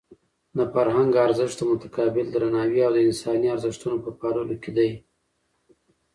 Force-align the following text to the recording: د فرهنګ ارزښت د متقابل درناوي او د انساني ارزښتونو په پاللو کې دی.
د 0.57 0.59
فرهنګ 0.73 1.11
ارزښت 1.25 1.55
د 1.59 1.63
متقابل 1.71 2.25
درناوي 2.35 2.79
او 2.87 2.91
د 2.95 2.99
انساني 3.07 3.47
ارزښتونو 3.55 3.97
په 4.05 4.09
پاللو 4.19 4.55
کې 4.63 4.71
دی. 4.77 4.91